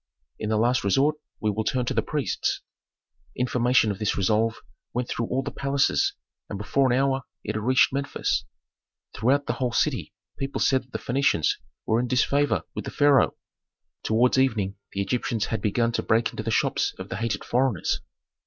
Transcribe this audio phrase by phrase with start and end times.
[0.39, 2.61] In the last resort we will turn to the priests."
[3.35, 4.59] Information of this resolve
[4.95, 6.13] went through all the palaces,
[6.49, 8.43] and before an hour it had reached Memphis.
[9.13, 11.51] Throughout the whole city people said that the Phœnicians
[11.85, 13.35] were in disfavor with the pharaoh.
[14.01, 18.01] Towards evening the Egyptians had begun to break into the shops of the hated foreigners.